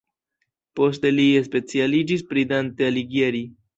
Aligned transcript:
Poste 0.79 1.11
li 1.17 1.25
specialiĝis 1.49 2.25
pri 2.33 2.47
Dante 2.53 2.89
Alighieri. 2.93 3.45